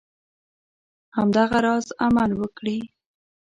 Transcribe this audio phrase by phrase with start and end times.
[1.15, 2.77] همدغه راز عمل وکړي.